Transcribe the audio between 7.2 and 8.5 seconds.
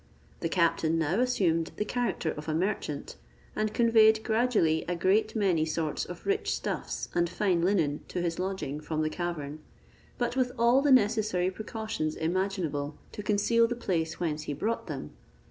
fine linen to his